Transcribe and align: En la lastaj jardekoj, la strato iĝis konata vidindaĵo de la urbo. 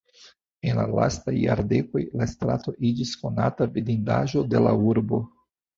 En 0.69 0.79
la 0.81 0.85
lastaj 0.99 1.33
jardekoj, 1.41 2.03
la 2.23 2.29
strato 2.33 2.75
iĝis 2.93 3.15
konata 3.27 3.73
vidindaĵo 3.79 4.49
de 4.55 4.69
la 4.69 4.75
urbo. 4.93 5.27